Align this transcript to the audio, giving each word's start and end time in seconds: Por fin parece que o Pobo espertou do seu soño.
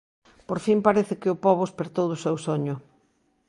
Por 0.47 0.57
fin 0.65 0.79
parece 0.87 1.13
que 1.21 1.31
o 1.33 1.39
Pobo 1.45 1.63
espertou 1.67 2.05
do 2.09 2.21
seu 2.23 2.35
soño. 2.47 2.75